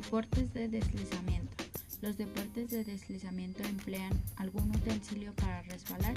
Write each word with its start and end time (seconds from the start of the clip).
Deportes 0.00 0.54
de 0.54 0.68
deslizamiento. 0.68 1.56
Los 2.02 2.16
deportes 2.16 2.70
de 2.70 2.84
deslizamiento 2.84 3.64
emplean 3.64 4.12
algún 4.36 4.70
utensilio 4.70 5.34
para 5.34 5.62
resbalar 5.62 6.14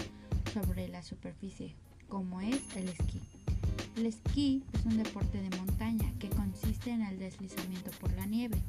sobre 0.53 0.87
la 0.87 1.01
superficie, 1.01 1.73
como 2.07 2.41
es 2.41 2.61
el 2.75 2.89
esquí. 2.89 3.19
El 3.97 4.05
esquí 4.05 4.63
es 4.73 4.85
un 4.85 5.01
deporte 5.01 5.41
de 5.41 5.57
montaña 5.57 6.13
que 6.19 6.29
consiste 6.29 6.91
en 6.91 7.01
el 7.01 7.17
deslizamiento 7.17 7.89
por 7.99 8.13
la 8.13 8.27
nieve. 8.27 8.61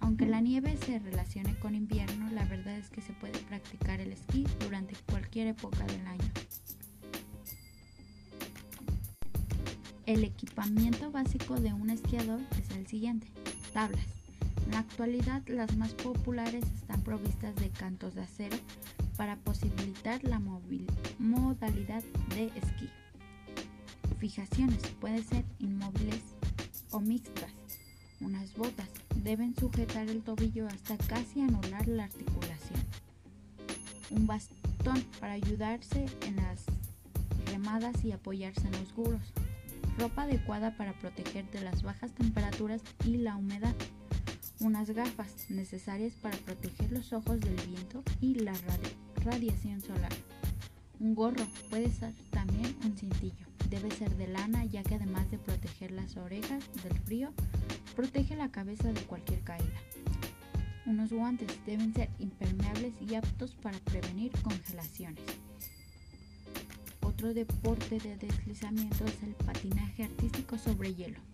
Aunque 0.00 0.26
la 0.26 0.42
nieve 0.42 0.76
se 0.84 0.98
relacione 0.98 1.58
con 1.58 1.74
invierno, 1.74 2.30
la 2.30 2.44
verdad 2.44 2.76
es 2.76 2.90
que 2.90 3.00
se 3.00 3.14
puede 3.14 3.38
practicar 3.38 4.00
el 4.00 4.12
esquí 4.12 4.46
durante 4.60 4.94
cualquier 5.10 5.46
época 5.46 5.82
del 5.86 6.06
año. 6.06 6.30
El 10.04 10.24
equipamiento 10.24 11.10
básico 11.10 11.58
de 11.58 11.72
un 11.72 11.88
esquiador 11.88 12.42
es 12.60 12.76
el 12.76 12.86
siguiente. 12.86 13.28
Tablas. 13.72 14.21
En 14.64 14.72
la 14.72 14.80
actualidad 14.80 15.42
las 15.46 15.76
más 15.76 15.92
populares 15.94 16.64
están 16.74 17.02
provistas 17.02 17.54
de 17.56 17.70
cantos 17.70 18.14
de 18.14 18.22
acero 18.22 18.56
para 19.16 19.36
posibilitar 19.36 20.22
la 20.24 20.40
modalidad 21.18 22.02
de 22.34 22.46
esquí. 22.46 22.88
Fijaciones 24.18 24.82
pueden 25.00 25.24
ser 25.24 25.44
inmóviles 25.58 26.22
o 26.90 27.00
mixtas. 27.00 27.50
Unas 28.20 28.54
botas 28.56 28.88
deben 29.16 29.54
sujetar 29.56 30.08
el 30.08 30.22
tobillo 30.22 30.68
hasta 30.68 30.96
casi 30.96 31.40
anular 31.40 31.88
la 31.88 32.04
articulación. 32.04 32.80
Un 34.10 34.26
bastón 34.26 35.02
para 35.18 35.32
ayudarse 35.32 36.06
en 36.26 36.36
las 36.36 36.64
remadas 37.46 38.04
y 38.04 38.12
apoyarse 38.12 38.66
en 38.66 38.72
los 38.72 38.94
guros. 38.94 39.32
Ropa 39.98 40.22
adecuada 40.22 40.76
para 40.76 40.92
proteger 40.98 41.50
de 41.50 41.60
las 41.60 41.82
bajas 41.82 42.12
temperaturas 42.12 42.80
y 43.04 43.16
la 43.16 43.36
humedad. 43.36 43.74
Unas 44.62 44.90
gafas 44.90 45.50
necesarias 45.50 46.12
para 46.22 46.36
proteger 46.36 46.92
los 46.92 47.12
ojos 47.12 47.40
del 47.40 47.56
viento 47.66 48.04
y 48.20 48.36
la 48.36 48.54
radiación 49.16 49.80
solar. 49.80 50.12
Un 51.00 51.16
gorro 51.16 51.44
puede 51.68 51.90
ser 51.90 52.14
también 52.30 52.76
un 52.84 52.96
cintillo. 52.96 53.44
Debe 53.70 53.90
ser 53.90 54.16
de 54.16 54.28
lana 54.28 54.64
ya 54.66 54.84
que 54.84 54.94
además 54.94 55.28
de 55.32 55.38
proteger 55.38 55.90
las 55.90 56.16
orejas 56.16 56.62
del 56.84 56.96
frío, 57.00 57.32
protege 57.96 58.36
la 58.36 58.52
cabeza 58.52 58.92
de 58.92 59.00
cualquier 59.00 59.40
caída. 59.40 59.82
Unos 60.86 61.12
guantes 61.12 61.48
deben 61.66 61.92
ser 61.92 62.08
impermeables 62.20 62.94
y 63.00 63.16
aptos 63.16 63.56
para 63.56 63.80
prevenir 63.80 64.30
congelaciones. 64.42 65.24
Otro 67.00 67.34
deporte 67.34 67.98
de 67.98 68.16
deslizamiento 68.16 69.04
es 69.06 69.22
el 69.24 69.34
patinaje 69.34 70.04
artístico 70.04 70.56
sobre 70.56 70.94
hielo. 70.94 71.31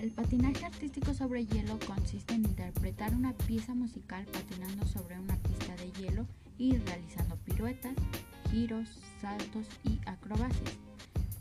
El 0.00 0.12
patinaje 0.12 0.64
artístico 0.64 1.12
sobre 1.12 1.44
hielo 1.44 1.78
consiste 1.86 2.32
en 2.32 2.46
interpretar 2.46 3.14
una 3.14 3.34
pieza 3.34 3.74
musical 3.74 4.24
patinando 4.32 4.86
sobre 4.86 5.20
una 5.20 5.36
pista 5.36 5.76
de 5.76 5.92
hielo 5.92 6.26
y 6.56 6.78
realizando 6.78 7.36
piruetas, 7.36 7.92
giros, 8.50 8.88
saltos 9.20 9.66
y 9.84 10.00
acrobacias. 10.06 10.78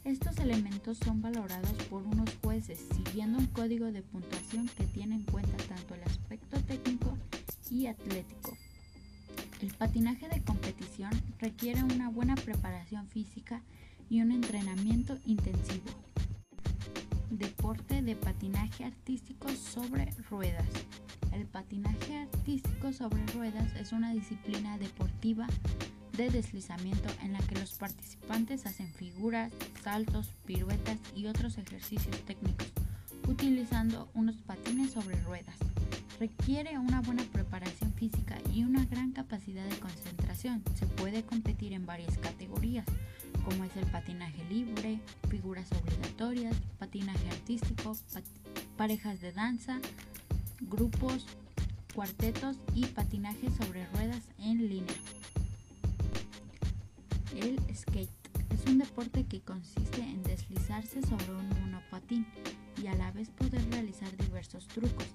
Estos 0.04 0.38
elementos 0.40 0.98
son 0.98 1.22
valorados 1.22 1.72
por 1.90 2.04
unos 2.04 2.30
jueces 2.44 2.86
siguiendo 2.98 3.40
un 3.40 3.48
código 3.48 3.94
de 3.94 4.02
puntuación 4.02 4.68
que 4.78 4.84
tiene 4.88 5.16
en 5.16 5.24
cuenta 5.24 5.56
tanto 5.64 5.96
el 5.96 6.04
aspecto 6.04 6.60
técnico 6.60 7.18
y 7.72 7.86
atlético. 7.86 8.58
El 9.62 9.74
patinaje 9.74 10.28
de 10.28 10.42
competición 10.42 11.12
requiere 11.40 11.82
una 11.82 12.10
buena 12.10 12.36
preparación 12.36 13.08
física 13.08 13.62
y 14.10 14.22
un 14.22 14.34
entrenamiento 14.34 15.18
intensivo. 15.26 16.09
Deporte 17.30 18.02
de 18.02 18.16
patinaje 18.16 18.86
artístico 18.86 19.50
sobre 19.50 20.12
ruedas. 20.30 20.66
El 21.32 21.46
patinaje 21.46 22.18
artístico 22.18 22.92
sobre 22.92 23.26
ruedas 23.28 23.74
es 23.76 23.92
una 23.92 24.14
disciplina 24.14 24.78
deportiva 24.78 25.48
de 26.18 26.30
deslizamiento 26.30 27.08
en 27.22 27.34
la 27.34 27.40
que 27.40 27.56
los 27.56 27.74
participantes 27.74 28.66
hacen 28.66 28.92
figuras, 28.94 29.54
saltos, 29.84 30.34
piruetas 30.46 30.98
y 31.16 31.28
otros 31.28 31.58
ejercicios 31.58 32.20
técnicos 32.26 32.68
utilizando 33.30 34.10
unos 34.16 34.38
patines 34.38 34.92
sobre 34.92 35.22
ruedas. 35.22 35.56
Requiere 36.20 36.78
una 36.80 37.02
buena 37.02 37.24
preparación 37.32 37.94
física 37.94 38.38
y 38.52 38.64
una 38.64 38.86
gran 38.86 39.12
capacidad 39.12 39.64
de 39.66 39.80
concentración. 39.80 40.64
Se 40.74 40.88
puede 40.88 41.24
competir 41.24 41.74
en 41.74 41.86
varias 41.86 42.18
categorías, 42.18 42.86
como 43.46 43.64
es 43.64 43.76
el 43.76 43.86
patinaje 43.88 44.44
libre, 44.46 45.00
figuras 45.30 45.68
obligatorias, 45.72 46.56
patinaje 46.78 47.28
artístico, 47.30 47.96
parejas 48.78 49.22
de 49.22 49.32
danza, 49.32 49.80
grupos, 50.62 51.26
cuartetos 51.94 52.58
y 52.74 52.86
patinaje 52.86 53.50
sobre 53.52 53.86
ruedas 53.88 54.24
en 54.38 54.70
línea. 54.70 54.96
El 57.36 57.60
skate 57.76 58.10
es 58.50 58.66
un 58.66 58.80
deporte 58.80 59.26
que 59.26 59.42
consiste 59.42 60.02
en 60.02 60.24
deslizarse 60.24 61.02
sobre 61.02 61.32
un 61.32 61.50
monopatín 61.62 62.26
y 62.82 62.88
a 62.88 62.96
la 62.96 63.12
vez 63.12 63.30
poder 63.30 63.64
realizar 63.72 64.16
diversos 64.18 64.68
trucos, 64.68 65.08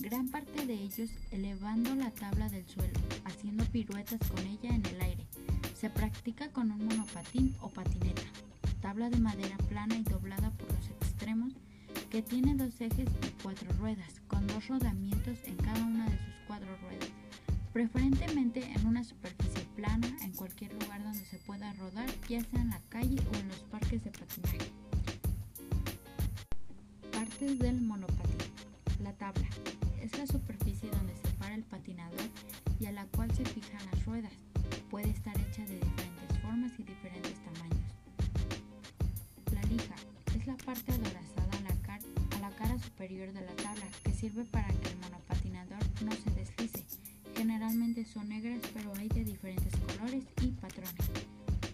gran 0.00 0.28
parte 0.28 0.66
de 0.66 0.74
ellos 0.74 1.10
elevando 1.30 1.94
la 1.94 2.10
tabla 2.10 2.48
del 2.48 2.66
suelo, 2.66 2.98
haciendo 3.24 3.64
piruetas 3.66 4.20
con 4.28 4.40
ella 4.46 4.74
en 4.74 4.86
el 4.86 5.00
aire. 5.00 5.26
Se 5.82 5.90
practica 5.90 6.48
con 6.52 6.70
un 6.70 6.86
monopatín 6.86 7.56
o 7.60 7.68
patineta, 7.68 8.22
tabla 8.80 9.10
de 9.10 9.18
madera 9.18 9.56
plana 9.68 9.96
y 9.96 10.04
doblada 10.04 10.52
por 10.52 10.72
los 10.72 10.88
extremos 10.88 11.54
que 12.08 12.22
tiene 12.22 12.54
dos 12.54 12.80
ejes 12.80 13.08
y 13.08 13.42
cuatro 13.42 13.68
ruedas, 13.80 14.20
con 14.28 14.46
dos 14.46 14.68
rodamientos 14.68 15.38
en 15.42 15.56
cada 15.56 15.84
una 15.84 16.04
de 16.04 16.16
sus 16.18 16.34
cuatro 16.46 16.68
ruedas, 16.82 17.08
preferentemente 17.72 18.62
en 18.62 18.86
una 18.86 19.02
superficie 19.02 19.66
plana 19.74 20.06
en 20.22 20.30
cualquier 20.30 20.72
lugar 20.74 21.02
donde 21.02 21.24
se 21.24 21.38
pueda 21.38 21.72
rodar, 21.72 22.08
ya 22.28 22.44
sea 22.44 22.60
en 22.60 22.70
la 22.70 22.80
calle 22.88 23.20
o 23.32 23.36
en 23.38 23.48
los 23.48 23.64
parques 23.64 24.04
de 24.04 24.12
patinaje. 24.12 24.58
Partes 27.10 27.58
del 27.58 27.80
monopatín. 27.80 28.11
Parte 40.72 40.92
adorazada 40.92 41.50
a 41.52 41.60
la, 41.60 42.36
a 42.36 42.40
la 42.40 42.56
cara 42.56 42.78
superior 42.78 43.30
de 43.34 43.42
la 43.42 43.54
tabla 43.56 43.84
que 44.02 44.10
sirve 44.10 44.42
para 44.46 44.68
que 44.68 44.88
el 44.88 44.96
monopatinador 45.00 45.78
no 46.02 46.12
se 46.12 46.30
deslice 46.30 46.86
Generalmente 47.36 48.06
son 48.06 48.30
negras, 48.30 48.60
pero 48.72 48.90
hay 48.96 49.08
de 49.08 49.22
diferentes 49.22 49.74
colores 49.80 50.24
y 50.40 50.52
patrones. 50.52 50.94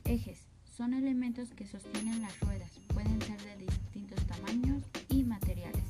Ejes 0.04 0.40
son 0.76 0.94
elementos 0.94 1.50
que 1.50 1.64
sostienen 1.68 2.22
las 2.22 2.40
ruedas, 2.40 2.72
pueden 2.92 3.22
ser 3.22 3.40
de 3.42 3.66
distintos 3.66 4.26
tamaños 4.26 4.82
y 5.08 5.22
materiales. 5.22 5.84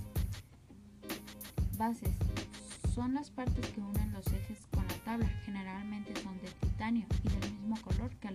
Bases 1.79 2.15
son 2.95 3.15
las 3.15 3.31
partes 3.31 3.67
que 3.69 3.81
unen 3.81 4.13
los 4.13 4.27
ejes 4.27 4.59
con 4.71 4.87
la 4.87 4.95
tabla, 5.05 5.29
generalmente 5.47 6.13
son 6.21 6.39
de 6.43 6.51
titanio 6.61 7.07
y 7.25 7.29
del 7.29 7.53
mismo 7.53 7.81
color 7.81 8.11
que. 8.17 8.28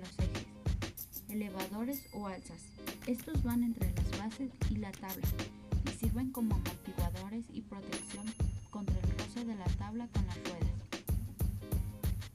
O 2.13 2.27
alzas. 2.27 2.57
Estos 3.05 3.43
van 3.43 3.63
entre 3.63 3.93
las 3.93 4.09
bases 4.17 4.49
y 4.69 4.77
la 4.77 4.91
tabla 4.91 5.27
y 5.85 5.89
sirven 5.91 6.31
como 6.31 6.55
amortiguadores 6.55 7.45
y 7.53 7.61
protección 7.61 8.25
contra 8.71 8.97
el 8.99 9.17
roce 9.17 9.45
de 9.45 9.55
la 9.55 9.65
tabla 9.65 10.07
con 10.07 10.25
las 10.25 10.37
ruedas. 10.37 10.73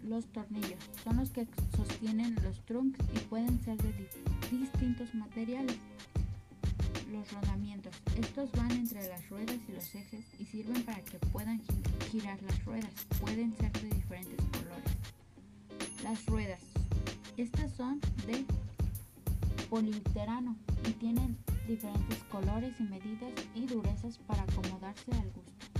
Los 0.04 0.26
tornillos 0.26 0.78
son 1.02 1.16
los 1.16 1.30
que 1.30 1.46
sostienen 1.76 2.36
los 2.42 2.64
trunks 2.66 2.98
y 3.14 3.18
pueden 3.30 3.58
ser 3.64 3.76
de 3.78 3.92
distintos 4.50 5.14
materiales. 5.14 5.76
Los 7.10 7.32
rodamientos. 7.32 7.94
Estos 8.16 8.52
van 8.52 8.70
entre 8.70 9.08
las 9.08 9.28
ruedas 9.28 9.56
y 9.68 9.72
los 9.72 9.94
ejes 9.94 10.24
y 10.38 10.44
sirven 10.44 10.82
para 10.84 11.00
que 11.02 11.18
puedan 11.18 11.60
girar 12.10 12.40
las 12.42 12.64
ruedas. 12.64 12.92
Pueden 13.20 13.56
ser 13.56 13.72
de 13.72 13.88
diferentes 13.88 14.44
colores. 14.52 14.92
Las 16.04 16.24
ruedas. 16.26 16.60
Estas 17.36 17.72
son 17.72 18.00
de 18.26 18.44
poliuterano 19.68 20.56
y 20.88 20.92
tienen 20.92 21.36
diferentes 21.66 22.18
colores 22.30 22.74
y 22.80 22.84
medidas 22.84 23.32
y 23.54 23.66
durezas 23.66 24.18
para 24.18 24.42
acomodarse 24.42 25.12
al 25.12 25.30
gusto. 25.30 25.77